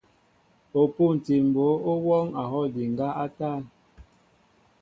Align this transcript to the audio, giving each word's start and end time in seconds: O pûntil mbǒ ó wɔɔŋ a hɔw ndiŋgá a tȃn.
O 0.79 0.81
pûntil 0.95 1.41
mbǒ 1.49 1.65
ó 1.89 1.93
wɔɔŋ 2.05 2.27
a 2.41 2.43
hɔw 2.51 2.65
ndiŋgá 2.69 3.07
a 3.23 3.25
tȃn. 3.37 3.61